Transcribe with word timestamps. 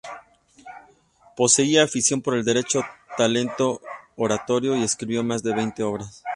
Poseía 1.37 1.83
afición 1.83 2.23
por 2.23 2.35
el 2.35 2.43
Derecho, 2.43 2.81
talento 3.19 3.81
oratorio 4.17 4.75
y 4.75 4.81
escribió 4.81 5.23
más 5.23 5.43
de 5.43 5.53
veinte 5.53 5.83
obras. 5.83 6.23